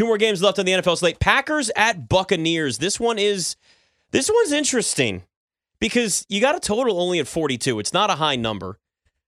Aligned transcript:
Two 0.00 0.06
more 0.06 0.16
games 0.16 0.40
left 0.40 0.58
on 0.58 0.64
the 0.64 0.72
NFL 0.72 0.96
slate. 0.96 1.20
Packers 1.20 1.70
at 1.76 2.08
Buccaneers. 2.08 2.78
This 2.78 2.98
one 2.98 3.18
is 3.18 3.56
this 4.12 4.30
one's 4.32 4.50
interesting 4.50 5.24
because 5.78 6.24
you 6.30 6.40
got 6.40 6.56
a 6.56 6.58
total 6.58 7.02
only 7.02 7.18
at 7.18 7.28
42. 7.28 7.78
It's 7.78 7.92
not 7.92 8.08
a 8.08 8.14
high 8.14 8.36
number. 8.36 8.78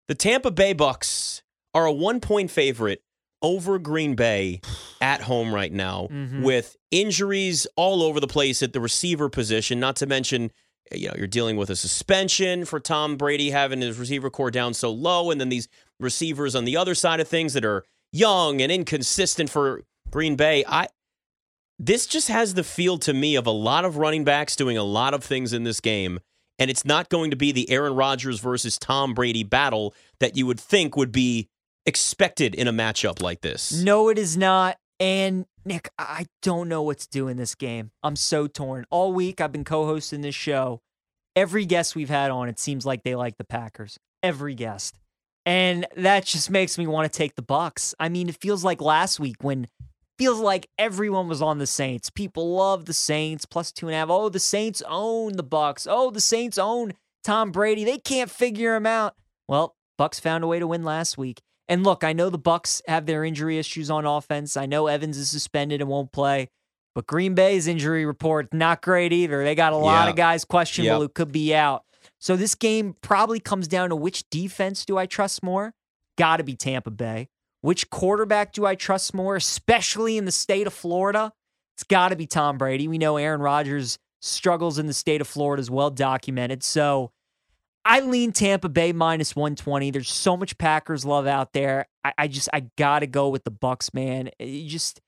The 0.08 0.14
Tampa 0.14 0.50
Bay 0.50 0.72
Bucks 0.72 1.42
are 1.74 1.84
a 1.84 1.92
one 1.92 2.20
point 2.20 2.50
favorite 2.50 3.02
over 3.42 3.78
Green 3.78 4.14
Bay 4.14 4.62
at 5.02 5.20
home 5.20 5.54
right 5.54 5.70
now 5.70 6.08
Mhm. 6.10 6.42
with 6.42 6.78
injuries 6.90 7.66
all 7.76 8.02
over 8.02 8.18
the 8.18 8.26
place 8.26 8.62
at 8.62 8.72
the 8.72 8.80
receiver 8.80 9.28
position, 9.28 9.78
not 9.78 9.96
to 9.96 10.06
mention 10.06 10.52
you 10.90 11.08
know, 11.08 11.14
you're 11.18 11.26
dealing 11.26 11.58
with 11.58 11.68
a 11.68 11.76
suspension 11.76 12.64
for 12.64 12.80
Tom 12.80 13.18
Brady 13.18 13.50
having 13.50 13.82
his 13.82 13.98
receiver 13.98 14.30
corps 14.30 14.50
down 14.50 14.72
so 14.72 14.90
low 14.90 15.30
and 15.30 15.38
then 15.38 15.50
these 15.50 15.68
receivers 16.00 16.54
on 16.54 16.64
the 16.64 16.78
other 16.78 16.94
side 16.94 17.20
of 17.20 17.28
things 17.28 17.52
that 17.52 17.64
are 17.66 17.84
young 18.10 18.62
and 18.62 18.72
inconsistent 18.72 19.50
for 19.50 19.82
Green 20.12 20.36
Bay. 20.36 20.64
I 20.68 20.88
this 21.78 22.06
just 22.06 22.28
has 22.28 22.54
the 22.54 22.62
feel 22.62 22.98
to 22.98 23.12
me 23.12 23.34
of 23.34 23.46
a 23.46 23.50
lot 23.50 23.84
of 23.84 23.96
running 23.96 24.22
backs 24.22 24.54
doing 24.54 24.78
a 24.78 24.84
lot 24.84 25.14
of 25.14 25.24
things 25.24 25.52
in 25.52 25.64
this 25.64 25.80
game. 25.80 26.20
And 26.58 26.70
it's 26.70 26.84
not 26.84 27.08
going 27.08 27.30
to 27.32 27.36
be 27.36 27.50
the 27.50 27.68
Aaron 27.70 27.96
Rodgers 27.96 28.38
versus 28.38 28.78
Tom 28.78 29.14
Brady 29.14 29.42
battle 29.42 29.94
that 30.20 30.36
you 30.36 30.46
would 30.46 30.60
think 30.60 30.96
would 30.96 31.10
be 31.10 31.48
expected 31.86 32.54
in 32.54 32.68
a 32.68 32.72
matchup 32.72 33.20
like 33.20 33.40
this. 33.40 33.72
No, 33.72 34.08
it 34.10 34.18
is 34.18 34.36
not. 34.36 34.76
And 35.00 35.46
Nick, 35.64 35.90
I 35.98 36.26
don't 36.42 36.68
know 36.68 36.82
what 36.82 36.98
to 37.00 37.08
do 37.08 37.26
in 37.26 37.36
this 37.36 37.56
game. 37.56 37.90
I'm 38.04 38.14
so 38.14 38.46
torn. 38.46 38.84
All 38.90 39.12
week 39.12 39.40
I've 39.40 39.50
been 39.50 39.64
co-hosting 39.64 40.20
this 40.20 40.36
show. 40.36 40.82
Every 41.34 41.64
guest 41.64 41.96
we've 41.96 42.10
had 42.10 42.30
on, 42.30 42.48
it 42.48 42.60
seems 42.60 42.86
like 42.86 43.02
they 43.02 43.16
like 43.16 43.38
the 43.38 43.44
Packers. 43.44 43.98
Every 44.22 44.54
guest. 44.54 45.00
And 45.44 45.86
that 45.96 46.26
just 46.26 46.50
makes 46.50 46.78
me 46.78 46.86
want 46.86 47.12
to 47.12 47.16
take 47.16 47.34
the 47.34 47.42
Bucks. 47.42 47.94
I 47.98 48.08
mean, 48.08 48.28
it 48.28 48.36
feels 48.40 48.62
like 48.62 48.80
last 48.80 49.18
week 49.18 49.36
when 49.40 49.66
feels 50.22 50.38
like 50.40 50.68
everyone 50.78 51.26
was 51.28 51.42
on 51.42 51.58
the 51.58 51.66
Saints. 51.66 52.08
People 52.08 52.54
love 52.54 52.84
the 52.84 52.92
Saints 52.92 53.44
plus 53.44 53.72
two 53.72 53.88
and 53.88 53.94
a 53.94 53.98
half. 53.98 54.08
Oh, 54.08 54.28
the 54.28 54.38
Saints 54.38 54.80
own 54.88 55.32
the 55.32 55.42
Bucks. 55.42 55.86
Oh, 55.90 56.10
the 56.12 56.20
Saints 56.20 56.58
own 56.58 56.92
Tom 57.24 57.50
Brady. 57.50 57.82
They 57.84 57.98
can't 57.98 58.30
figure 58.30 58.76
him 58.76 58.86
out. 58.86 59.14
Well, 59.48 59.74
Bucks 59.98 60.20
found 60.20 60.44
a 60.44 60.46
way 60.46 60.60
to 60.60 60.66
win 60.66 60.84
last 60.84 61.18
week. 61.18 61.40
And 61.68 61.82
look, 61.82 62.04
I 62.04 62.12
know 62.12 62.30
the 62.30 62.38
Bucks 62.38 62.82
have 62.86 63.06
their 63.06 63.24
injury 63.24 63.58
issues 63.58 63.90
on 63.90 64.06
offense. 64.06 64.56
I 64.56 64.66
know 64.66 64.86
Evans 64.86 65.18
is 65.18 65.28
suspended 65.30 65.80
and 65.80 65.90
won't 65.90 66.12
play. 66.12 66.48
But 66.94 67.06
Green 67.06 67.34
Bay's 67.34 67.66
injury 67.66 68.04
report 68.06 68.52
not 68.54 68.80
great 68.82 69.12
either. 69.12 69.42
They 69.42 69.54
got 69.56 69.72
a 69.72 69.76
lot 69.76 70.04
Yeah. 70.04 70.10
of 70.10 70.16
guys 70.16 70.44
questionable 70.44 71.00
Yep. 71.00 71.00
who 71.00 71.08
could 71.08 71.32
be 71.32 71.52
out. 71.54 71.84
So 72.20 72.36
this 72.36 72.54
game 72.54 72.94
probably 73.00 73.40
comes 73.40 73.66
down 73.66 73.88
to 73.88 73.96
which 73.96 74.28
defense 74.30 74.84
do 74.84 74.98
I 74.98 75.06
trust 75.06 75.42
more? 75.42 75.74
Got 76.16 76.36
to 76.36 76.44
be 76.44 76.54
Tampa 76.54 76.90
Bay. 76.90 77.28
Which 77.62 77.90
quarterback 77.90 78.52
do 78.52 78.66
I 78.66 78.74
trust 78.74 79.14
more, 79.14 79.36
especially 79.36 80.18
in 80.18 80.24
the 80.24 80.32
state 80.32 80.66
of 80.66 80.74
Florida? 80.74 81.32
It's 81.76 81.84
got 81.84 82.08
to 82.08 82.16
be 82.16 82.26
Tom 82.26 82.58
Brady. 82.58 82.86
We 82.88 82.98
know 82.98 83.16
Aaron 83.16 83.40
Rodgers 83.40 83.98
struggles 84.20 84.78
in 84.78 84.86
the 84.86 84.92
state 84.92 85.20
of 85.20 85.26
Florida 85.26 85.60
is 85.60 85.70
well 85.70 85.90
documented. 85.90 86.62
So 86.62 87.12
I 87.84 88.00
lean 88.00 88.32
Tampa 88.32 88.68
Bay 88.68 88.92
minus 88.92 89.34
120. 89.34 89.90
There's 89.90 90.10
so 90.10 90.36
much 90.36 90.58
Packers 90.58 91.04
love 91.04 91.26
out 91.26 91.52
there. 91.52 91.86
I, 92.04 92.12
I 92.18 92.28
just 92.28 92.48
I 92.52 92.66
gotta 92.76 93.06
go 93.06 93.28
with 93.28 93.44
the 93.44 93.50
Bucks, 93.50 93.92
man. 93.92 94.28
Eh, 94.38 94.44
you 94.44 94.70
just 94.70 95.00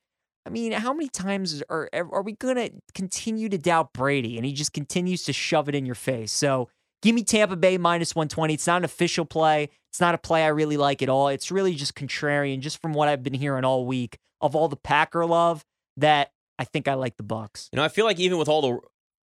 I 0.46 0.50
mean, 0.50 0.72
how 0.72 0.92
many 0.92 1.08
times 1.08 1.62
are 1.70 1.88
are 1.92 2.22
we 2.22 2.32
gonna 2.32 2.70
continue 2.94 3.48
to 3.48 3.58
doubt 3.58 3.92
Brady 3.92 4.36
and 4.36 4.44
he 4.44 4.52
just 4.52 4.72
continues 4.72 5.24
to 5.24 5.32
shove 5.32 5.68
it 5.68 5.74
in 5.74 5.86
your 5.86 5.94
face? 5.94 6.32
So 6.32 6.68
give 7.04 7.14
me 7.14 7.22
Tampa 7.22 7.54
Bay 7.54 7.76
minus 7.76 8.16
120. 8.16 8.54
It's 8.54 8.66
not 8.66 8.78
an 8.78 8.84
official 8.84 9.26
play. 9.26 9.68
It's 9.90 10.00
not 10.00 10.14
a 10.14 10.18
play 10.18 10.42
I 10.42 10.48
really 10.48 10.78
like 10.78 11.02
at 11.02 11.08
all. 11.10 11.28
It's 11.28 11.50
really 11.50 11.74
just 11.74 11.94
contrarian, 11.94 12.60
just 12.60 12.80
from 12.80 12.94
what 12.94 13.08
I've 13.08 13.22
been 13.22 13.34
hearing 13.34 13.64
all 13.64 13.86
week 13.86 14.18
of 14.40 14.56
all 14.56 14.68
the 14.68 14.76
Packer 14.76 15.24
love 15.26 15.64
that 15.98 16.32
I 16.58 16.64
think 16.64 16.88
I 16.88 16.94
like 16.94 17.16
the 17.16 17.22
Bucks. 17.22 17.68
You 17.72 17.76
know, 17.76 17.84
I 17.84 17.88
feel 17.88 18.06
like 18.06 18.18
even 18.18 18.38
with 18.38 18.48
all 18.48 18.62
the 18.62 18.78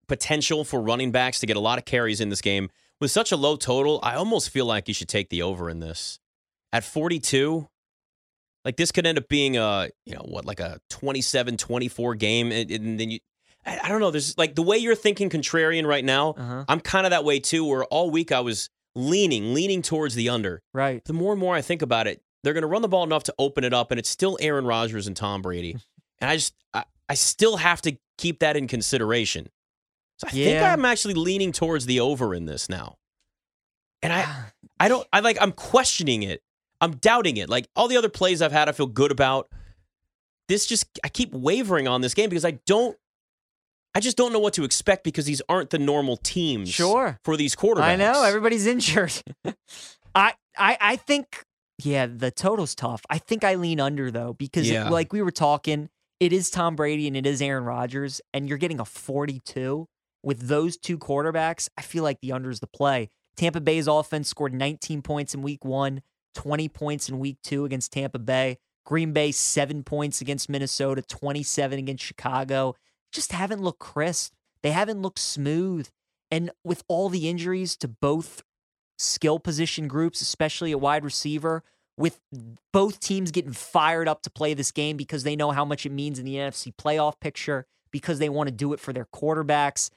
potential 0.08 0.64
for 0.64 0.80
running 0.80 1.12
backs 1.12 1.40
to 1.40 1.48
get 1.48 1.58
a 1.58 1.60
lot 1.60 1.80
of 1.80 1.86
carries 1.86 2.22
in 2.22 2.30
this 2.30 2.42
game, 2.42 2.70
with 3.00 3.10
such 3.10 3.32
a 3.32 3.36
low 3.36 3.56
total, 3.56 4.00
I 4.04 4.14
almost 4.16 4.52
feel 4.52 4.66
like 4.66 4.88
you 4.88 4.94
should 4.94 5.10
take 5.10 5.30
the 5.30 5.42
over 5.42 5.70
in 5.70 5.80
this. 5.80 6.20
At 6.72 6.84
42, 6.84 7.68
like 8.64 8.78
this 8.78 8.92
could 8.92 9.08
end 9.08 9.18
up 9.18 9.28
being 9.28 9.58
a, 9.58 9.90
you 10.06 10.14
know, 10.14 10.24
what, 10.24 10.46
like 10.46 10.60
a 10.60 10.80
27 10.92 11.58
24 11.58 12.16
game. 12.16 12.52
And, 12.52 12.70
and 12.70 13.00
then 13.00 13.12
you, 13.12 13.20
I, 13.66 13.90
don't 13.90 14.00
know. 14.02 14.12
There's 14.12 14.38
like 14.38 14.56
the 14.56 14.64
way 14.64 14.78
you're 14.78 14.96
thinking 14.96 15.30
contrarian 15.30 15.86
right 15.86 16.04
now, 16.04 16.32
Uh-huh. 16.32 16.66
I'm 16.68 16.80
kind 16.80 17.06
of 17.06 17.12
that 17.12 17.24
way 17.24 17.40
too, 17.40 17.64
where 17.66 17.84
all 17.86 18.10
week 18.10 18.32
I 18.32 18.40
was 18.40 18.70
leaning, 18.96 19.54
leaning 19.54 19.82
towards 19.82 20.16
the 20.16 20.30
under. 20.30 20.62
Right. 20.74 21.04
The 21.06 21.14
more 21.14 21.32
and 21.34 21.40
more 21.40 21.56
I 21.56 21.62
think 21.62 21.82
about 21.82 22.08
it, 22.08 22.22
they're 22.44 22.54
going 22.54 22.64
to 22.64 22.68
run 22.68 22.82
the 22.82 22.88
ball 22.88 23.04
enough 23.04 23.24
to 23.26 23.36
open 23.38 23.64
it 23.64 23.74
up, 23.74 23.92
and 23.92 24.00
it's 24.00 24.10
still 24.10 24.38
Aaron 24.42 24.66
Rodgers 24.66 25.06
and 25.08 25.16
Tom 25.16 25.42
Brady. 25.42 25.78
And 26.20 26.30
I 26.30 26.36
just, 26.36 26.54
I, 26.72 26.84
I 27.10 27.16
still 27.16 27.58
have 27.58 27.82
to 27.82 27.98
keep 28.20 28.42
that 28.42 28.56
in 28.56 28.68
consideration. 28.68 29.50
So 30.20 30.28
I 30.28 30.30
think 30.30 30.62
I'm 30.62 30.86
actually 30.86 31.16
leaning 31.16 31.52
towards 31.52 31.88
the 31.88 32.00
over 32.00 32.36
in 32.36 32.46
this 32.46 32.70
now. 32.70 32.98
And 34.04 34.14
I, 34.14 34.44
I 34.80 34.88
don't, 34.88 35.08
I 35.12 35.22
like, 35.22 35.38
I'm 35.42 35.52
questioning 35.52 36.22
it. 36.22 36.44
I'm 36.80 36.92
doubting 36.98 37.38
it. 37.38 37.50
Like 37.50 37.68
all 37.76 37.88
the 37.88 37.98
other 37.98 38.08
plays 38.08 38.40
I've 38.40 38.52
had, 38.52 38.70
I 38.70 38.72
feel 38.74 38.86
good 38.86 39.10
about. 39.12 39.50
This 40.48 40.68
just, 40.68 41.00
I 41.04 41.10
keep 41.10 41.32
wavering 41.34 41.88
on 41.88 42.02
this 42.02 42.14
game 42.14 42.30
because 42.30 42.46
I 42.46 42.60
don't, 42.68 42.96
I 43.94 44.00
just 44.00 44.16
don't 44.18 44.32
know 44.32 44.40
what 44.40 44.54
to 44.54 44.64
expect 44.64 45.04
because 45.04 45.26
these 45.26 45.42
aren't 45.50 45.70
the 45.70 45.80
normal 45.80 46.16
teams 46.18 46.70
Sure. 46.70 47.20
for 47.26 47.36
these 47.36 47.56
quarterbacks. 47.56 47.82
I 47.82 47.96
know 47.98 48.24
everybody's 48.24 48.66
injured. 48.66 49.12
I 50.16 50.34
I 50.58 50.78
I 50.80 50.96
think 50.96 51.44
yeah, 51.84 52.06
the 52.06 52.32
total's 52.32 52.76
tough. 52.76 53.02
I 53.10 53.18
think 53.18 53.44
I 53.44 53.56
lean 53.56 53.80
under 53.80 54.12
though 54.12 54.34
because 54.34 54.70
it- 54.70 54.90
like 54.90 55.12
we 55.14 55.22
were 55.22 55.32
talking, 55.32 55.90
it 56.20 56.32
is 56.34 56.50
Tom 56.50 56.76
Brady 56.76 57.08
and 57.08 57.18
it 57.18 57.26
is 57.26 57.42
Aaron 57.42 57.64
Rodgers 57.66 58.22
and 58.34 58.48
you're 58.48 58.58
getting 58.60 58.80
a 58.80 58.86
42 58.86 59.88
with 60.24 60.48
those 60.48 60.78
two 60.78 60.98
quarterbacks. 60.98 61.68
I 61.78 61.82
feel 61.82 62.04
like 62.04 62.20
the 62.22 62.32
under 62.32 62.50
is 62.50 62.60
the 62.60 62.68
play. 62.68 63.10
Tampa 63.36 63.60
Bay's 63.62 63.88
offense 63.88 64.28
scored 64.30 64.54
19 64.54 65.02
points 65.02 65.34
in 65.34 65.42
week 65.42 65.66
1, 65.66 66.02
20 66.36 66.70
points 66.70 67.10
in 67.10 67.18
week 67.20 67.38
2 67.44 67.66
against 67.66 67.92
Tampa 67.92 68.20
Bay. 68.20 68.58
Green 68.86 69.14
Bay 69.14 69.32
7 69.32 69.84
points 69.84 70.22
against 70.22 70.50
Minnesota, 70.50 71.02
27 71.02 71.80
against 71.80 72.04
Chicago. 72.04 72.76
Just 73.12 73.32
haven't 73.32 73.62
looked 73.62 73.80
crisp. 73.80 74.34
They 74.64 74.72
haven't 74.72 75.02
looked 75.02 75.20
smooth. 75.20 75.90
And 76.30 76.52
with 76.64 76.84
all 76.88 77.10
the 77.10 77.30
injuries 77.30 77.76
to 77.78 77.88
both 77.88 78.44
skill 78.98 79.40
position 79.40 79.88
groups, 79.88 80.22
especially 80.22 80.72
at 80.72 80.80
wide 80.80 81.04
receiver, 81.04 81.64
with 81.98 82.20
both 82.72 83.00
teams 83.00 83.32
getting 83.32 83.52
fired 83.52 84.08
up 84.08 84.22
to 84.24 84.30
play 84.30 84.54
this 84.54 84.72
game 84.72 84.96
because 84.98 85.24
they 85.24 85.36
know 85.36 85.52
how 85.52 85.66
much 85.66 85.86
it 85.86 85.92
means 85.92 86.18
in 86.20 86.26
the 86.26 86.36
NFC 86.36 86.74
playoff 86.76 87.20
picture, 87.20 87.66
because 87.92 88.20
they 88.20 88.30
want 88.30 88.48
to 88.48 88.52
do 88.52 88.74
it 88.74 88.80
for 88.80 88.94
their 88.94 89.06
quarterbacks. 89.06 89.90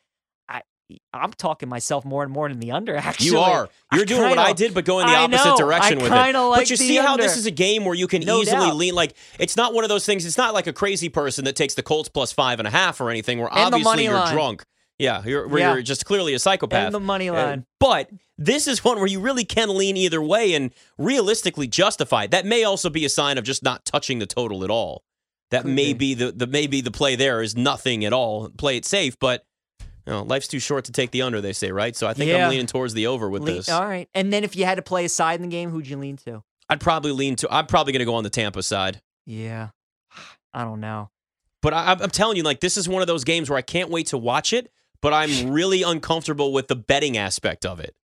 I'm 1.12 1.32
talking 1.32 1.68
myself 1.68 2.04
more 2.04 2.22
and 2.22 2.30
more 2.32 2.48
in 2.48 2.60
the 2.60 2.72
under. 2.72 2.94
Actually, 2.96 3.26
You 3.28 3.38
are. 3.38 3.68
You're 3.92 4.02
I 4.02 4.04
doing 4.04 4.20
what 4.22 4.28
kinda- 4.28 4.42
I 4.42 4.52
did, 4.52 4.74
but 4.74 4.84
going 4.84 5.06
the 5.06 5.14
opposite 5.14 5.44
know. 5.44 5.56
direction 5.56 5.98
with 5.98 6.06
it. 6.12 6.14
like 6.14 6.34
but 6.34 6.70
you 6.70 6.76
see 6.76 6.96
how 6.96 7.16
this 7.16 7.36
is 7.36 7.46
a 7.46 7.50
game 7.50 7.84
where 7.84 7.94
you 7.94 8.06
can 8.06 8.22
No 8.22 8.40
easily 8.42 8.66
doubt. 8.66 8.76
lean. 8.76 8.94
Like 8.94 9.14
it's 9.38 9.56
not 9.56 9.72
one 9.74 9.84
of 9.84 9.88
those 9.88 10.04
things. 10.04 10.26
It's 10.26 10.36
not 10.38 10.52
like 10.54 10.66
a 10.66 10.72
crazy 10.72 11.08
person 11.08 11.44
that 11.46 11.56
takes 11.56 11.74
the 11.74 11.82
Colts 11.82 12.08
plus 12.08 12.32
five 12.32 12.58
and 12.58 12.68
a 12.68 12.70
half 12.70 13.00
or 13.00 13.10
anything. 13.10 13.38
Where 13.38 13.48
And 13.50 13.74
obviously 13.74 14.04
you're 14.04 14.14
line. 14.14 14.34
drunk. 14.34 14.64
Yeah, 14.98 15.22
you're 15.24 15.48
where 15.48 15.60
Yeah. 15.60 15.72
you're 15.72 15.82
just 15.82 16.04
clearly 16.04 16.34
a 16.34 16.38
psychopath. 16.38 16.86
And 16.86 16.94
the 16.94 17.00
money 17.00 17.28
Uh, 17.28 17.32
line. 17.34 17.66
but 17.80 18.10
this 18.38 18.66
is 18.68 18.84
one 18.84 18.98
where 18.98 19.06
you 19.08 19.20
really 19.20 19.44
can 19.44 19.76
lean 19.76 19.96
either 19.96 20.20
way 20.22 20.54
and 20.54 20.70
realistically 20.98 21.66
justify. 21.66 22.24
it. 22.24 22.30
That 22.30 22.46
may 22.46 22.62
also 22.64 22.90
be 22.90 23.04
a 23.04 23.08
sign 23.08 23.38
of 23.38 23.44
just 23.44 23.62
not 23.62 23.84
touching 23.84 24.18
the 24.18 24.26
total 24.26 24.64
at 24.64 24.70
all. 24.70 25.02
That 25.50 25.62
Could 25.62 25.72
may 25.72 25.92
be. 25.92 26.14
be 26.14 26.14
the 26.14 26.32
the 26.32 26.46
maybe 26.46 26.80
the 26.80 26.90
play 26.90 27.16
there 27.16 27.42
is 27.42 27.56
nothing 27.56 28.04
at 28.04 28.12
all. 28.12 28.50
Play 28.56 28.76
it 28.76 28.84
safe, 28.84 29.16
but 29.18 29.44
you 30.06 30.12
know, 30.12 30.22
life's 30.22 30.48
too 30.48 30.58
short 30.58 30.84
to 30.86 30.92
take 30.92 31.10
the 31.10 31.22
under. 31.22 31.40
They 31.40 31.52
say, 31.52 31.70
right? 31.72 31.94
So 31.96 32.06
I 32.06 32.14
think 32.14 32.30
Yeah. 32.30 32.44
I'm 32.44 32.50
leaning 32.50 32.66
towards 32.66 32.94
the 32.94 33.06
over 33.06 33.28
with 33.30 33.42
Lean- 33.42 33.56
this. 33.56 33.68
All 33.68 33.86
right. 33.86 34.08
And 34.14 34.32
then 34.32 34.44
if 34.44 34.54
you 34.56 34.64
had 34.64 34.74
to 34.76 34.82
play 34.82 35.04
a 35.04 35.08
side 35.08 35.36
in 35.36 35.42
the 35.42 35.48
game, 35.48 35.70
who'd 35.70 35.86
you 35.88 35.96
lean 35.96 36.16
to? 36.18 36.42
I'd 36.68 36.80
probably 36.80 37.12
lean 37.12 37.36
to. 37.36 37.48
I'm 37.52 37.66
probably 37.66 37.92
going 37.92 38.00
to 38.00 38.04
go 38.06 38.14
on 38.14 38.24
the 38.24 38.30
Tampa 38.30 38.62
side. 38.62 39.00
Yeah. 39.26 39.68
I 40.54 40.64
don't 40.64 40.80
know. 40.80 41.10
But 41.62 41.72
I, 41.74 41.92
I'm 41.92 42.10
telling 42.10 42.36
you, 42.36 42.42
like 42.42 42.60
this 42.60 42.76
is 42.76 42.88
one 42.88 43.00
of 43.02 43.08
those 43.08 43.24
games 43.24 43.48
where 43.48 43.56
I 43.58 43.62
can't 43.62 43.90
wait 43.90 44.08
to 44.08 44.18
watch 44.18 44.52
it. 44.52 44.70
But 45.00 45.12
I'm 45.12 45.50
really 45.52 45.82
uncomfortable 45.82 46.52
with 46.52 46.68
the 46.68 46.76
betting 46.76 47.16
aspect 47.16 47.64
of 47.66 47.80
it. 47.80 47.94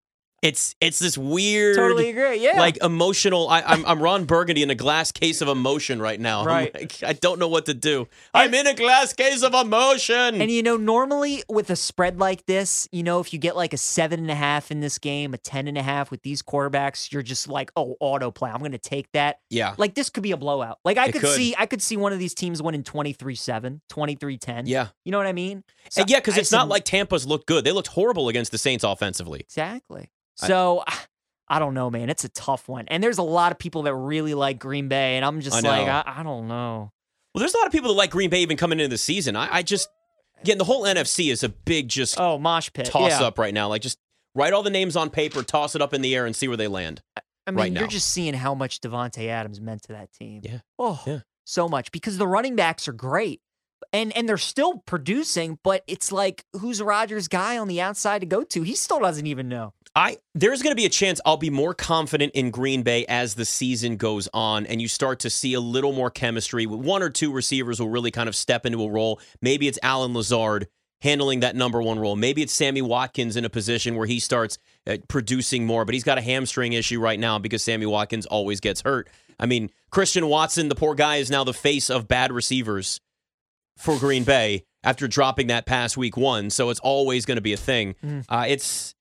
It's 0.42 0.74
it's 0.80 0.98
this 0.98 1.18
weird, 1.18 1.76
Totally 1.76 2.08
agree. 2.08 2.42
Yeah. 2.42 2.58
like 2.58 2.82
emotional. 2.82 3.48
I, 3.50 3.60
I'm 3.60 3.84
I'm 3.84 4.02
Ron 4.02 4.24
Burgundy 4.24 4.62
in 4.62 4.70
a 4.70 4.74
glass 4.74 5.12
case 5.12 5.42
of 5.42 5.48
emotion 5.48 6.00
right 6.00 6.18
now. 6.18 6.44
Right. 6.44 6.74
like, 6.74 7.02
I 7.02 7.12
don't 7.12 7.38
know 7.38 7.48
what 7.48 7.66
to 7.66 7.74
do. 7.74 8.08
I'm 8.32 8.54
in 8.54 8.66
a 8.66 8.72
glass 8.74 9.12
case 9.12 9.42
of 9.42 9.52
emotion. 9.52 10.40
And 10.40 10.50
you 10.50 10.62
know, 10.62 10.78
normally 10.78 11.42
with 11.48 11.68
a 11.68 11.76
spread 11.76 12.18
like 12.18 12.46
this, 12.46 12.88
you 12.90 13.02
know, 13.02 13.20
if 13.20 13.34
you 13.34 13.38
get 13.38 13.54
like 13.54 13.74
a 13.74 13.76
seven 13.76 14.20
and 14.20 14.30
a 14.30 14.34
half 14.34 14.70
in 14.70 14.80
this 14.80 14.98
game, 14.98 15.34
a 15.34 15.38
ten 15.38 15.68
and 15.68 15.76
a 15.76 15.82
half 15.82 16.10
with 16.10 16.22
these 16.22 16.40
quarterbacks, 16.42 17.12
you're 17.12 17.20
just 17.20 17.46
like, 17.46 17.70
oh, 17.76 17.96
autoplay. 18.02 18.52
I'm 18.52 18.62
gonna 18.62 18.78
take 18.78 19.12
that. 19.12 19.40
yeah, 19.50 19.74
Like 19.76 19.94
this 19.94 20.08
could 20.08 20.22
be 20.22 20.32
a 20.32 20.38
blowout. 20.38 20.78
Like 20.86 20.96
I 20.96 21.10
could, 21.10 21.20
could. 21.20 21.36
see 21.36 21.54
I 21.58 21.66
could 21.66 21.82
see 21.82 21.98
one 21.98 22.14
of 22.14 22.18
these 22.18 22.32
teams 22.32 22.62
winning 22.62 22.82
23-7, 22.82 23.80
23-10. 23.90 24.62
yeah, 24.64 24.88
You 25.04 25.12
know 25.12 25.18
what 25.18 25.26
I 25.26 25.32
mean? 25.32 25.64
So 25.90 26.00
and 26.00 26.10
yeah. 26.10 26.18
Because 26.18 26.38
it's 26.38 26.52
not 26.52 26.68
like 26.68 26.84
Tampa's 26.84 27.26
looked 27.26 27.46
good. 27.46 27.64
They 27.64 27.72
looked 27.72 27.88
horrible 27.88 28.28
against 28.30 28.52
the 28.52 28.58
Saints 28.58 28.84
offensively. 28.84 29.40
Exactly. 29.40 30.08
I- 30.42 30.46
So 30.46 30.84
I, 31.48 31.58
don't 31.58 31.74
know, 31.74 31.90
man. 31.90 32.10
It's 32.10 32.24
a 32.24 32.28
tough 32.28 32.68
one. 32.68 32.84
And 32.88 33.02
there's 33.02 33.18
a 33.18 33.22
lot 33.22 33.50
of 33.52 33.58
people 33.58 33.82
that 33.82 33.94
really 33.94 34.34
like 34.34 34.58
Green 34.58 34.88
Bay, 34.88 35.16
and 35.16 35.24
I'm 35.24 35.40
just 35.40 35.64
I 35.64 35.68
like. 35.68 35.88
I, 35.88 36.20
I 36.20 36.22
don't 36.22 36.46
know. 36.48 36.92
Well, 37.34 37.40
there's 37.40 37.54
a 37.54 37.58
lot 37.58 37.66
of 37.66 37.72
people 37.72 37.88
that 37.90 37.96
like 37.96 38.10
Green 38.10 38.30
Bay 38.30 38.40
even 38.42 38.56
coming 38.56 38.78
into 38.80 38.88
the 38.88 38.98
season. 38.98 39.36
I, 39.36 39.56
I 39.56 39.62
just 39.62 39.88
again 40.42 40.58
the 40.58 40.64
whole 40.64 40.82
NFC 40.84 41.30
is 41.30 41.42
a 41.42 41.48
big 41.48 41.88
just 41.88 42.18
Oh, 42.20 42.38
mosh 42.38 42.70
pit. 42.72 42.86
toss 42.86 43.20
yeah. 43.20 43.26
up 43.26 43.38
right 43.38 43.52
now. 43.54 43.68
Like 43.68 43.82
just 43.82 43.98
write 44.34 44.52
all 44.52 44.62
the 44.62 44.70
names 44.70 44.96
on 44.96 45.10
paper, 45.10 45.42
toss 45.42 45.74
it 45.74 45.82
up 45.82 45.92
in 45.94 46.02
the 46.02 46.14
air, 46.14 46.26
and 46.26 46.34
see 46.36 46.48
where 46.48 46.56
they 46.56 46.68
land. 46.68 47.02
I 47.46 47.50
mean, 47.52 47.56
right 47.58 47.72
you're 47.72 47.88
just 47.88 48.10
seeing 48.10 48.34
how 48.34 48.54
much 48.54 48.80
Davante 48.80 49.26
Adams 49.28 49.60
meant 49.60 49.82
to 49.84 49.92
that 49.94 50.12
team. 50.12 50.42
Yeah. 50.44 50.58
Oh, 50.78 51.02
Yeah. 51.06 51.20
so 51.44 51.68
much 51.68 51.90
because 51.90 52.16
the 52.18 52.26
running 52.28 52.54
backs 52.54 52.86
are 52.86 52.92
great. 52.92 53.40
And 53.92 54.16
and 54.16 54.28
they're 54.28 54.38
still 54.38 54.78
producing, 54.78 55.58
but 55.62 55.82
it's 55.86 56.12
like 56.12 56.44
who's 56.54 56.82
Rodgers' 56.82 57.28
guy 57.28 57.58
on 57.58 57.68
the 57.68 57.80
outside 57.80 58.20
to 58.20 58.26
go 58.26 58.42
to? 58.44 58.62
He 58.62 58.74
still 58.74 59.00
doesn't 59.00 59.26
even 59.26 59.48
know. 59.48 59.74
I 59.94 60.18
there's 60.34 60.62
going 60.62 60.70
to 60.72 60.76
be 60.76 60.86
a 60.86 60.90
chance 60.90 61.20
I'll 61.26 61.36
be 61.36 61.50
more 61.50 61.74
confident 61.74 62.32
in 62.34 62.50
Green 62.50 62.82
Bay 62.82 63.04
as 63.08 63.34
the 63.34 63.44
season 63.44 63.96
goes 63.96 64.28
on, 64.32 64.66
and 64.66 64.80
you 64.80 64.88
start 64.88 65.18
to 65.20 65.30
see 65.30 65.54
a 65.54 65.60
little 65.60 65.92
more 65.92 66.10
chemistry. 66.10 66.66
One 66.66 67.02
or 67.02 67.10
two 67.10 67.32
receivers 67.32 67.80
will 67.80 67.88
really 67.88 68.10
kind 68.10 68.28
of 68.28 68.36
step 68.36 68.64
into 68.66 68.82
a 68.82 68.90
role. 68.90 69.20
Maybe 69.42 69.66
it's 69.66 69.78
Allen 69.82 70.14
Lazard 70.14 70.68
handling 71.02 71.40
that 71.40 71.56
number 71.56 71.82
one 71.82 71.98
role. 71.98 72.14
Maybe 72.14 72.42
it's 72.42 72.52
Sammy 72.52 72.82
Watkins 72.82 73.36
in 73.36 73.44
a 73.44 73.50
position 73.50 73.96
where 73.96 74.06
he 74.06 74.20
starts 74.20 74.58
uh, 74.86 74.98
producing 75.08 75.66
more, 75.66 75.84
but 75.84 75.94
he's 75.94 76.04
got 76.04 76.18
a 76.18 76.22
hamstring 76.22 76.74
issue 76.74 77.00
right 77.00 77.18
now 77.18 77.38
because 77.38 77.62
Sammy 77.62 77.86
Watkins 77.86 78.26
always 78.26 78.60
gets 78.60 78.82
hurt. 78.82 79.08
I 79.38 79.46
mean, 79.46 79.70
Christian 79.90 80.26
Watson, 80.28 80.68
the 80.68 80.74
poor 80.74 80.94
guy, 80.94 81.16
is 81.16 81.30
now 81.30 81.42
the 81.42 81.54
face 81.54 81.88
of 81.88 82.06
bad 82.06 82.30
receivers 82.30 83.00
for 83.80 83.98
Green 83.98 84.24
Bay 84.24 84.64
after 84.82 85.06
dropping 85.08 85.48
that 85.48 85.66
pass 85.66 85.96
week 85.96 86.16
one. 86.16 86.50
So 86.50 86.70
it's 86.70 86.80
always 86.80 87.26
going 87.26 87.36
to 87.36 87.42
be 87.42 87.52
a 87.52 87.56
thing. 87.58 87.94
Mm. 88.04 88.24
Uh, 88.28 88.44
it's 88.48 88.94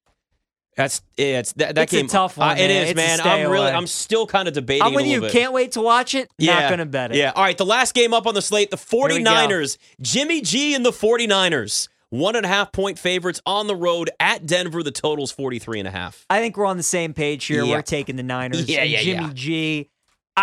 that's 0.75 1.01
it's 1.17 1.51
that, 1.53 1.75
that 1.75 1.83
It's 1.83 1.93
a 1.93 1.95
game. 1.97 2.07
tough 2.07 2.37
one, 2.37 2.49
Uh, 2.49 2.53
it 2.53 2.67
man. 2.67 2.71
is, 2.71 2.89
It's 2.91 2.95
man. 2.95 3.19
I'm 3.21 3.51
really, 3.51 3.67
away. 3.67 3.75
I'm 3.75 3.87
still 3.87 4.25
kind 4.25 4.47
of 4.47 4.53
debating. 4.53 4.83
I'm 4.83 4.93
with 4.93 5.05
it 5.05 5.09
a 5.09 5.11
you. 5.11 5.21
bit. 5.21 5.31
Can't 5.33 5.51
wait 5.53 5.73
to 5.73 5.81
watch 5.81 6.15
it. 6.15 6.29
Yeah. 6.37 6.59
Not 6.61 6.69
gonna 6.69 6.85
bet 6.85 7.11
it. 7.11 7.17
Yeah. 7.17 7.33
All 7.35 7.43
right. 7.43 7.57
The 7.57 7.65
last 7.65 7.93
game 7.93 8.13
up 8.13 8.25
on 8.27 8.33
the 8.33 8.41
slate, 8.41 8.71
the 8.71 8.77
we 8.93 9.21
go. 9.23 9.29
49ers. 9.29 9.77
Jimmy 10.01 10.41
G 10.41 10.73
and 10.75 10.85
the 10.85 10.91
49ers. 10.91 11.89
One 12.11 12.35
and 12.35 12.43
a 12.45 12.49
half 12.49 12.71
point 12.71 12.97
favorites 12.97 13.39
on 13.45 13.67
the 13.67 13.75
road 13.75 14.09
at 14.19 14.45
Denver. 14.47 14.81
The 14.81 14.89
total's 14.91 15.31
43 15.31 15.79
and 15.79 15.87
a 15.87 15.91
half. 15.91 16.25
I 16.29 16.39
think 16.39 16.57
we're 16.57 16.65
on 16.65 16.77
the 16.77 16.81
same 16.83 17.13
page 17.13 17.45
here. 17.45 17.63
Yeah. 17.63 17.75
We're 17.75 17.81
taking 17.83 18.15
the 18.15 18.23
Niners. 18.23 18.67
Yeah, 18.67 18.83
yeah, 18.83 19.01
Jimmy 19.01 19.25
yeah. 19.25 19.31
G. 19.33 19.89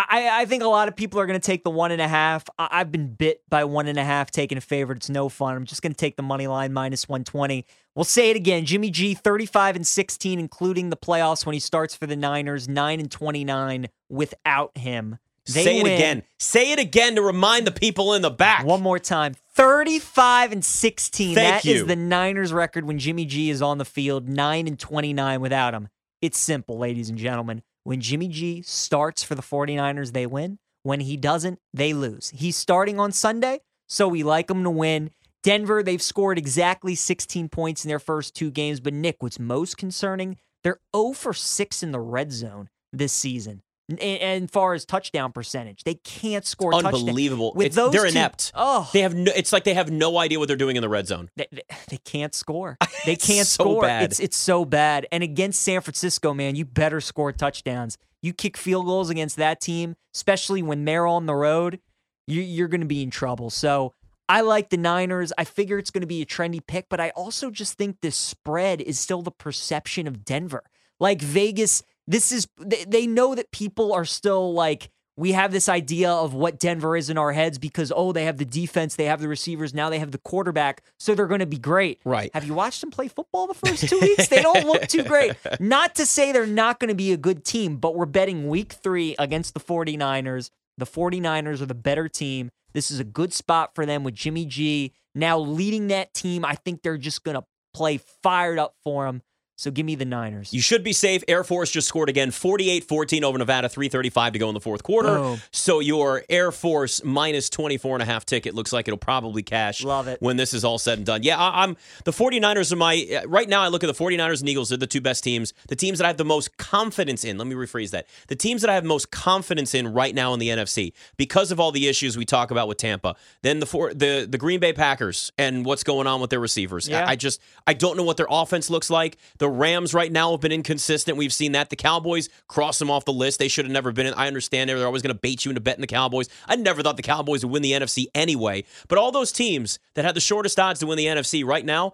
I, 0.09 0.41
I 0.41 0.45
think 0.45 0.63
a 0.63 0.67
lot 0.67 0.87
of 0.87 0.95
people 0.95 1.19
are 1.19 1.25
going 1.25 1.39
to 1.39 1.45
take 1.45 1.63
the 1.63 1.69
one 1.69 1.91
and 1.91 2.01
a 2.01 2.07
half. 2.07 2.45
I, 2.59 2.67
I've 2.71 2.91
been 2.91 3.13
bit 3.13 3.41
by 3.49 3.63
one 3.63 3.87
and 3.87 3.97
a 3.97 4.03
half 4.03 4.31
taking 4.31 4.57
a 4.57 4.61
favorite. 4.61 4.97
It's 4.97 5.09
no 5.09 5.29
fun. 5.29 5.55
I'm 5.55 5.65
just 5.65 5.81
going 5.81 5.93
to 5.93 5.97
take 5.97 6.17
the 6.17 6.23
money 6.23 6.47
line 6.47 6.73
minus 6.73 7.07
120. 7.07 7.65
We'll 7.95 8.03
say 8.03 8.29
it 8.29 8.35
again. 8.35 8.65
Jimmy 8.65 8.91
G, 8.91 9.13
35 9.13 9.77
and 9.77 9.87
16, 9.87 10.39
including 10.39 10.89
the 10.89 10.97
playoffs 10.97 11.45
when 11.45 11.53
he 11.53 11.59
starts 11.59 11.95
for 11.95 12.05
the 12.05 12.15
Niners, 12.15 12.67
9 12.67 12.99
and 12.99 13.09
29 13.09 13.87
without 14.09 14.77
him. 14.77 15.17
They 15.47 15.63
Say 15.63 15.77
it 15.79 15.83
win. 15.83 15.93
again. 15.93 16.23
Say 16.39 16.71
it 16.73 16.79
again 16.79 17.15
to 17.15 17.21
remind 17.21 17.65
the 17.65 17.71
people 17.71 18.13
in 18.13 18.21
the 18.21 18.29
back. 18.29 18.65
One 18.65 18.81
more 18.81 18.99
time. 18.99 19.35
35 19.55 20.51
and 20.51 20.65
16. 20.65 21.35
Thank 21.35 21.63
That 21.63 21.65
is 21.69 21.81
you. 21.81 21.85
the 21.85 21.95
Niners 21.95 22.51
record 22.51 22.85
when 22.85 22.99
Jimmy 22.99 23.25
G 23.25 23.49
is 23.49 23.61
on 23.61 23.77
the 23.77 23.85
field, 23.85 24.27
9 24.27 24.67
and 24.67 24.77
29 24.77 25.39
without 25.39 25.73
him. 25.73 25.87
It's 26.21 26.37
simple, 26.37 26.77
ladies 26.77 27.09
and 27.09 27.17
gentlemen. 27.17 27.63
When 27.87 28.01
Jimmy 28.01 28.27
G 28.27 28.61
starts 28.63 29.23
for 29.23 29.33
the 29.33 29.41
49ers, 29.41 30.11
they 30.11 30.25
win. 30.25 30.59
When 30.83 30.99
he 30.99 31.15
doesn't, 31.15 31.59
they 31.73 31.93
lose. 31.93 32.33
He's 32.35 32.57
starting 32.57 32.99
on 32.99 33.13
Sunday, 33.13 33.61
so 33.87 34.09
we 34.09 34.23
like 34.23 34.51
him 34.51 34.65
to 34.65 34.69
win. 34.69 35.11
Denver, 35.41 35.81
they've 35.81 36.01
scored 36.01 36.37
exactly 36.37 36.95
16 36.95 37.47
points 37.47 37.85
in 37.85 37.87
their 37.87 37.97
first 37.97 38.35
two 38.35 38.51
games. 38.51 38.81
But 38.81 38.93
Nick, 38.93 39.23
what's 39.23 39.39
most 39.39 39.77
concerning, 39.77 40.35
they're 40.65 40.81
0 40.93 41.13
for 41.13 41.31
6 41.31 41.81
in 41.81 41.93
the 41.93 42.01
red 42.01 42.33
zone 42.33 42.67
this 42.91 43.13
season. 43.13 43.61
And, 43.89 44.51
far 44.51 44.73
as 44.73 44.83
touchdown 44.85 45.31
percentage, 45.31 45.83
they 45.85 45.93
can't 45.95 46.45
score 46.45 46.73
touchdowns. 46.73 46.95
Unbelievable. 46.99 47.53
With 47.55 47.67
It's- 47.67 47.75
those 47.75 47.93
they're 47.93 48.01
two- 48.03 48.09
inept. 48.09 48.51
Oh, 48.53 48.89
They 48.91 48.99
have 49.01 49.15
no, 49.15 49.31
it's 49.33 49.53
like 49.53 49.63
they 49.63 49.73
have 49.75 49.89
no 49.89 50.17
idea 50.17 50.39
what 50.39 50.49
they're 50.49 50.57
doing 50.57 50.75
in 50.75 50.81
the 50.81 50.89
red 50.89 51.07
zone. 51.07 51.29
they, 51.37 51.47
they, 51.51 51.61
they 51.89 51.97
can't 51.97 52.35
score. 52.35 52.77
They 53.05 53.15
can't 53.15 53.47
so 53.47 53.63
score. 53.63 53.81
bad. 53.83 54.03
It's 54.03 54.19
it's 54.19 54.35
so 54.35 54.65
bad. 54.65 55.07
And 55.13 55.23
against 55.23 55.61
San 55.61 55.79
Francisco, 55.79 56.33
man, 56.33 56.57
you 56.57 56.65
better 56.65 56.99
score 56.99 57.31
touchdowns. 57.31 57.97
You 58.21 58.33
kick 58.33 58.57
field 58.57 58.85
goals 58.85 59.09
against 59.09 59.37
that 59.37 59.61
team, 59.61 59.95
especially 60.13 60.61
when 60.61 60.83
they're 60.83 61.07
on 61.07 61.25
the 61.25 61.35
road, 61.35 61.79
you, 62.27 62.41
you're 62.41 62.67
going 62.67 62.81
to 62.81 62.87
be 62.87 63.01
in 63.03 63.09
trouble. 63.09 63.49
So 63.49 63.93
I 64.27 64.41
like 64.41 64.69
the 64.69 64.75
Niners. 64.77 65.31
I 65.37 65.45
figure 65.45 65.77
it's 65.77 65.91
going 65.91 66.01
to 66.01 66.07
be 66.07 66.21
a 66.21 66.25
trendy 66.25 66.59
pick, 66.65 66.87
but 66.89 66.99
I 66.99 67.11
also 67.11 67.49
just 67.49 67.75
think 67.77 68.01
this 68.01 68.17
spread 68.17 68.81
is 68.81 68.99
still 68.99 69.21
the 69.21 69.31
perception 69.31 70.05
of 70.07 70.25
Denver. 70.25 70.63
Like 70.99 71.21
Vegas, 71.21 71.83
this 72.07 72.31
is 72.31 72.47
they, 72.59 72.85
they 72.85 73.07
know 73.07 73.35
that 73.35 73.51
people 73.51 73.93
are 73.93 74.05
still 74.05 74.53
like 74.53 74.89
we 75.17 75.31
have 75.31 75.51
this 75.51 75.67
idea 75.67 76.11
of 76.11 76.33
what 76.35 76.59
Denver 76.59 76.95
is 76.95 77.09
in 77.09 77.17
our 77.17 77.33
heads 77.33 77.57
because 77.57 77.91
oh 77.95 78.11
they 78.11 78.25
have 78.25 78.37
the 78.37 78.45
defense, 78.45 78.95
they 78.95 79.05
have 79.05 79.19
the 79.19 79.27
receivers, 79.27 79.73
now 79.73 79.89
they 79.89 79.99
have 79.99 80.11
the 80.11 80.19
quarterback, 80.19 80.83
so 80.99 81.15
they're 81.15 81.27
going 81.27 81.39
to 81.39 81.45
be 81.45 81.57
great. 81.57 81.99
Right. 82.05 82.29
Have 82.33 82.45
you 82.45 82.53
watched 82.53 82.81
them 82.81 82.91
play 82.91 83.07
football 83.07 83.47
the 83.47 83.55
first 83.55 83.89
two 83.89 83.99
weeks? 83.99 84.27
They 84.27 84.41
don't 84.41 84.65
look 84.65 84.87
too 84.87 85.03
great. 85.03 85.33
Not 85.59 85.95
to 85.95 86.05
say 86.05 86.31
they're 86.31 86.45
not 86.45 86.79
going 86.79 86.89
to 86.89 86.95
be 86.95 87.11
a 87.11 87.17
good 87.17 87.43
team, 87.43 87.77
but 87.77 87.95
we're 87.95 88.05
betting 88.05 88.47
week 88.47 88.73
three 88.73 89.15
against 89.17 89.53
the 89.53 89.59
49ers. 89.59 90.51
The 90.77 90.85
49ers 90.85 91.61
are 91.61 91.65
the 91.65 91.73
better 91.73 92.07
team. 92.07 92.51
This 92.73 92.91
is 92.91 92.99
a 92.99 93.03
good 93.03 93.33
spot 93.33 93.73
for 93.73 93.85
them 93.87 94.03
with 94.03 94.13
Jimmy 94.13 94.45
G 94.45 94.93
now 95.15 95.39
leading 95.39 95.87
that 95.87 96.13
team. 96.13 96.45
I 96.45 96.53
think 96.53 96.83
they're 96.83 96.97
just 96.97 97.23
going 97.23 97.35
to 97.35 97.43
play 97.73 97.99
fired 98.21 98.59
up 98.59 98.75
for 98.83 99.07
him. 99.07 99.23
So 99.59 99.71
give 99.71 99.87
me 99.87 99.95
the 99.95 100.05
Niners. 100.05 100.53
You 100.53 100.61
should 100.61 100.83
be 100.83 100.93
safe. 100.93 101.23
Air 101.27 101.43
Force 101.43 101.71
just 101.71 101.87
scored 101.87 102.09
again 102.09 102.29
48 102.29 102.83
14 102.83 103.23
over 103.23 103.39
Nevada, 103.39 103.67
335 103.67 104.33
to 104.33 104.39
go 104.39 104.49
in 104.49 104.53
the 104.53 104.59
fourth 104.59 104.83
quarter. 104.83 105.41
So 105.49 105.79
your 105.79 106.23
Air 106.29 106.51
Force 106.51 107.03
minus 107.03 107.49
24 107.49 107.95
and 107.95 108.03
a 108.03 108.05
half 108.05 108.23
ticket 108.23 108.53
looks 108.53 108.71
like 108.71 108.87
it'll 108.87 108.99
probably 108.99 109.41
cash 109.41 109.83
Love 109.83 110.07
it. 110.07 110.21
when 110.21 110.37
this 110.37 110.53
is 110.53 110.63
all 110.63 110.77
said 110.77 110.99
and 110.99 111.07
done. 111.07 111.23
Yeah, 111.23 111.39
I, 111.39 111.63
I'm 111.63 111.75
the 112.03 112.11
49ers 112.11 112.71
are 112.71 112.75
my 112.75 113.07
uh, 113.23 113.27
right 113.27 113.49
now 113.49 113.63
I 113.63 113.69
look 113.69 113.83
at 113.83 113.87
the 113.87 114.03
49ers 114.03 114.41
and 114.41 114.49
Eagles, 114.49 114.69
they're 114.69 114.77
the 114.77 114.85
two 114.85 115.01
best 115.01 115.23
teams. 115.23 115.55
The 115.69 115.75
teams 115.75 115.97
that 115.97 116.05
I 116.05 116.07
have 116.09 116.17
the 116.17 116.25
most 116.25 116.55
confidence 116.57 117.25
in. 117.25 117.39
Let 117.39 117.47
me 117.47 117.55
rephrase 117.55 117.89
that. 117.91 118.05
The 118.27 118.35
teams 118.35 118.61
that 118.61 118.69
I 118.69 118.75
have 118.75 118.85
most 118.85 119.09
confidence 119.09 119.73
in 119.73 119.91
right 119.91 120.13
now 120.13 120.35
in 120.35 120.39
the 120.39 120.49
NFC 120.49 120.93
because 121.17 121.51
of 121.51 121.59
all 121.59 121.71
the 121.71 121.87
issues 121.87 122.15
we 122.15 122.25
talk 122.25 122.51
about 122.51 122.67
with 122.67 122.77
Tampa. 122.77 123.15
Then 123.41 123.59
the 123.59 123.65
four, 123.65 123.91
the 123.91 124.27
the 124.29 124.37
Green 124.37 124.59
Bay 124.59 124.73
Packers 124.73 125.31
and 125.35 125.65
what's 125.65 125.83
going 125.83 126.05
on 126.05 126.21
with 126.21 126.29
their 126.29 126.39
receivers. 126.39 126.87
Yeah. 126.87 127.05
I, 127.05 127.13
I 127.13 127.15
just 127.15 127.41
I 127.65 127.73
don't 127.73 127.97
know 127.97 128.03
what 128.03 128.17
their 128.17 128.27
offense 128.29 128.69
looks 128.69 128.91
like. 128.91 129.17
The 129.39 129.46
Rams 129.49 129.93
right 129.93 130.11
now 130.11 130.31
have 130.31 130.41
been 130.41 130.51
inconsistent. 130.51 131.17
We've 131.17 131.33
seen 131.33 131.53
that. 131.53 131.69
The 131.69 131.75
Cowboys 131.75 132.29
cross 132.47 132.79
them 132.79 132.89
off 132.89 133.05
the 133.05 133.13
list. 133.13 133.39
They 133.39 133.47
should 133.47 133.65
have 133.65 133.71
never 133.71 133.91
been 133.91 134.07
in. 134.07 134.13
I 134.13 134.27
understand 134.27 134.69
they're 134.69 134.85
always 134.85 135.01
going 135.01 135.13
to 135.13 135.19
bait 135.19 135.45
you 135.45 135.51
into 135.51 135.61
betting 135.61 135.81
the 135.81 135.87
Cowboys. 135.87 136.29
I 136.47 136.55
never 136.55 136.81
thought 136.81 136.97
the 136.97 137.03
Cowboys 137.03 137.43
would 137.43 137.51
win 137.51 137.61
the 137.61 137.73
NFC 137.73 138.07
anyway. 138.15 138.63
But 138.87 138.97
all 138.97 139.11
those 139.11 139.31
teams 139.31 139.79
that 139.95 140.05
had 140.05 140.15
the 140.15 140.21
shortest 140.21 140.59
odds 140.59 140.79
to 140.79 140.87
win 140.87 140.97
the 140.97 141.05
NFC 141.05 141.45
right 141.45 141.65
now, 141.65 141.93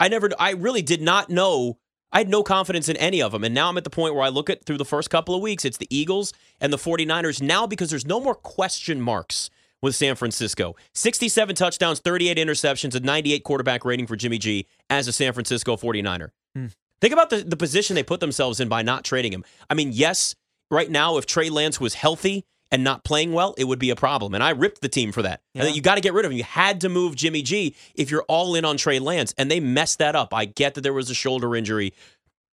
I 0.00 0.08
never 0.08 0.30
I 0.38 0.52
really 0.52 0.82
did 0.82 1.02
not 1.02 1.30
know 1.30 1.78
I 2.12 2.18
had 2.18 2.28
no 2.28 2.42
confidence 2.42 2.88
in 2.88 2.96
any 2.96 3.20
of 3.20 3.32
them. 3.32 3.44
And 3.44 3.54
now 3.54 3.68
I'm 3.68 3.76
at 3.76 3.84
the 3.84 3.90
point 3.90 4.14
where 4.14 4.24
I 4.24 4.28
look 4.28 4.48
at 4.48 4.64
through 4.64 4.78
the 4.78 4.84
first 4.84 5.10
couple 5.10 5.34
of 5.34 5.42
weeks, 5.42 5.64
it's 5.64 5.76
the 5.76 5.88
Eagles 5.90 6.32
and 6.60 6.72
the 6.72 6.78
49ers 6.78 7.42
now 7.42 7.66
because 7.66 7.90
there's 7.90 8.06
no 8.06 8.20
more 8.20 8.34
question 8.34 9.00
marks 9.00 9.50
with 9.82 9.94
San 9.94 10.16
Francisco. 10.16 10.74
67 10.94 11.54
touchdowns, 11.54 12.00
38 12.00 12.36
interceptions, 12.36 12.94
a 12.94 13.00
98 13.00 13.44
quarterback 13.44 13.84
rating 13.84 14.06
for 14.06 14.16
Jimmy 14.16 14.38
G 14.38 14.66
as 14.90 15.06
a 15.06 15.12
San 15.12 15.32
Francisco 15.32 15.76
49er. 15.76 16.30
Hmm. 16.54 16.66
Think 17.00 17.12
about 17.12 17.30
the, 17.30 17.38
the 17.38 17.56
position 17.56 17.94
they 17.94 18.02
put 18.02 18.20
themselves 18.20 18.58
in 18.60 18.68
by 18.68 18.82
not 18.82 19.04
trading 19.04 19.32
him. 19.32 19.44
I 19.70 19.74
mean, 19.74 19.90
yes, 19.92 20.34
right 20.70 20.90
now, 20.90 21.16
if 21.16 21.26
Trey 21.26 21.48
Lance 21.48 21.80
was 21.80 21.94
healthy 21.94 22.44
and 22.72 22.82
not 22.84 23.04
playing 23.04 23.32
well, 23.32 23.54
it 23.56 23.64
would 23.64 23.78
be 23.78 23.90
a 23.90 23.96
problem. 23.96 24.34
And 24.34 24.42
I 24.42 24.50
ripped 24.50 24.80
the 24.82 24.88
team 24.88 25.12
for 25.12 25.22
that. 25.22 25.40
And 25.54 25.68
Yeah. 25.68 25.74
you 25.74 25.80
got 25.80 25.94
to 25.94 26.00
get 26.00 26.12
rid 26.12 26.24
of 26.24 26.32
him. 26.32 26.36
You 26.38 26.44
had 26.44 26.80
to 26.82 26.88
move 26.88 27.14
Jimmy 27.14 27.42
G 27.42 27.74
if 27.94 28.10
you're 28.10 28.24
all 28.28 28.54
in 28.56 28.64
on 28.64 28.76
Trey 28.76 28.98
Lance. 28.98 29.32
And 29.38 29.50
they 29.50 29.60
messed 29.60 30.00
that 30.00 30.16
up. 30.16 30.34
I 30.34 30.44
get 30.44 30.74
that 30.74 30.80
there 30.82 30.92
was 30.92 31.08
a 31.08 31.14
shoulder 31.14 31.54
injury. 31.54 31.94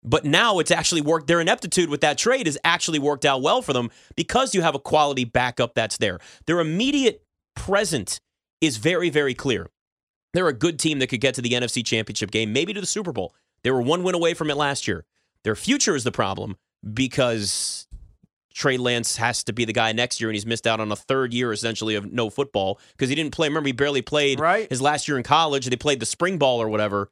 But 0.04 0.24
now 0.24 0.60
it's 0.60 0.70
actually 0.70 1.02
worked. 1.02 1.26
Their 1.26 1.42
ineptitude 1.42 1.90
with 1.90 2.02
that 2.02 2.20
trade 2.20 2.46
has 2.46 2.60
actually 2.64 3.00
worked 3.00 3.26
out 3.26 3.42
well 3.42 3.64
for 3.64 3.74
them 3.74 3.90
because 4.16 4.54
you 4.54 4.62
have 4.62 4.76
a 4.76 4.80
quality 4.80 5.24
backup 5.26 5.74
that's 5.74 5.98
there. 5.98 6.20
Their 6.46 6.60
immediate 6.60 7.24
present 7.56 8.20
is 8.62 8.78
very, 8.78 9.10
very 9.10 9.34
clear. 9.34 9.68
They're 10.34 10.48
a 10.48 10.54
good 10.54 10.78
team 10.80 11.00
that 11.00 11.08
could 11.08 11.22
get 11.22 11.34
to 11.36 11.42
the 11.42 11.50
NFC 11.52 11.84
Championship 11.84 12.30
game, 12.30 12.54
maybe 12.54 12.72
to 12.74 12.80
the 12.82 12.86
Super 12.88 13.12
Bowl. 13.12 13.34
They 13.66 13.72
were 13.72 13.82
one 13.82 14.04
win 14.04 14.14
away 14.14 14.36
from 14.36 14.52
it 14.52 14.58
last 14.58 14.88
year. 14.88 15.06
Their 15.44 15.56
future 15.56 15.96
is 15.96 16.04
the 16.04 16.12
problem 16.12 16.56
because 16.94 17.88
Trey 18.54 18.78
Lance 18.78 19.18
has 19.18 19.44
to 19.46 19.54
be 19.54 19.66
the 19.66 19.74
guy 19.74 19.92
next 19.92 20.22
year, 20.22 20.30
and 20.30 20.36
he's 20.36 20.46
missed 20.46 20.68
out 20.68 20.80
on 20.80 20.92
a 20.92 20.96
third 20.96 21.34
year 21.34 21.52
essentially 21.52 21.96
of 21.96 22.14
no 22.14 22.30
football 22.30 22.80
because 22.92 23.10
he 23.10 23.16
didn't 23.16 23.34
play. 23.34 23.48
Remember, 23.48 23.66
he 23.66 23.74
barely 23.74 24.04
played 24.04 24.40
Right. 24.40 24.70
his 24.70 24.84
last 24.84 25.08
year 25.08 25.18
in 25.18 25.24
college. 25.24 25.66
They 25.66 25.76
played 25.76 26.00
the 26.00 26.06
spring 26.06 26.38
ball 26.38 26.62
or 26.62 26.70
whatever. 26.70 27.10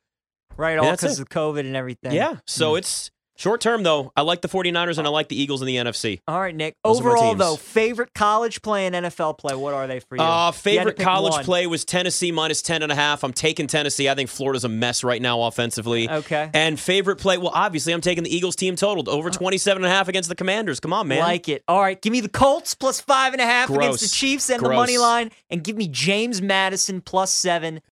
right, 0.55 0.77
And 0.77 0.81
all 0.81 0.91
because 0.91 1.19
of 1.19 1.27
COVID 1.27 1.61
and 1.61 1.75
everything. 1.75 2.11
Yeah. 2.11 2.35
So 2.45 2.73
hmm. 2.73 2.77
it's 2.77 3.09
Short 3.35 3.61
term, 3.61 3.83
though, 3.83 4.11
I 4.15 4.21
like 4.21 4.41
the 4.41 4.47
49ers 4.47 4.97
and 4.99 5.07
I 5.07 5.09
like 5.09 5.27
the 5.27 5.41
Eagles 5.41 5.61
in 5.61 5.65
the 5.67 5.75
NFC. 5.77 6.19
All 6.27 6.39
right, 6.39 6.55
Nick. 6.55 6.75
Those 6.83 6.99
Overall, 6.99 7.33
though, 7.35 7.55
favorite 7.55 8.13
college 8.13 8.61
play 8.61 8.85
and 8.85 8.95
NFL 8.95 9.37
play, 9.39 9.55
what 9.55 9.73
are 9.73 9.87
they 9.87 9.99
for 10.01 10.15
you? 10.15 10.21
Uh, 10.21 10.47
You 10.47 10.53
favorite 10.53 10.97
pick 10.97 11.05
college 11.05 11.31
one. 11.33 11.43
play 11.43 11.65
was 11.67 11.83
Tennessee 11.83 12.31
minus 12.31 12.61
10 12.61 12.83
and 12.83 12.91
a 12.91 12.95
half. 12.95 13.23
I'm 13.23 13.33
taking 13.33 13.65
Tennessee. 13.67 14.07
I 14.07 14.13
think 14.15 14.29
Florida's 14.29 14.63
a 14.63 14.69
mess 14.69 15.03
right 15.03 15.21
now 15.21 15.41
offensively. 15.43 16.09
Okay. 16.09 16.49
And 16.53 16.79
favorite 16.79 17.15
play, 17.17 17.37
well, 17.37 17.51
obviously, 17.53 17.91
I'm 17.93 18.01
taking 18.01 18.23
the 18.23 18.35
Eagles 18.35 18.55
team 18.55 18.75
totaled 18.75 19.09
over 19.09 19.29
27 19.31 19.83
and 19.83 19.91
a 19.91 19.93
half 19.95 20.07
against 20.07 20.29
the 20.29 20.35
Commanders. 20.35 20.79
Come 20.79 20.93
on, 20.93 21.07
man. 21.07 21.19
Like 21.19 21.49
it. 21.49 21.63
All 21.67 21.81
right, 21.81 21.99
give 21.99 22.11
me 22.11 22.19
the 22.21 22.29
Colts 22.29 22.75
plus 22.75 23.01
five 23.01 23.33
and 23.33 23.41
a 23.41 23.45
half 23.45 23.69
against 23.69 24.01
the 24.01 24.07
Chiefs 24.09 24.49
and 24.51 24.63
the 24.63 24.69
money 24.69 24.97
line, 24.99 25.31
and 25.49 25.63
give 25.63 25.75
me 25.75 25.87
James 25.87 26.41
Madison 26.41 27.01
plus 27.01 27.31
seven 27.31 27.81